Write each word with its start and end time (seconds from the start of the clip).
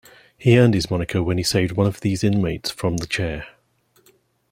He 0.35 0.57
earned 0.57 0.73
his 0.73 0.89
moniker 0.89 1.21
when 1.21 1.37
he 1.37 1.43
saved 1.43 1.73
one 1.73 1.85
of 1.85 2.01
these 2.01 2.23
inmates 2.23 2.71
from 2.71 2.97
the 2.97 3.05
chair. 3.05 3.45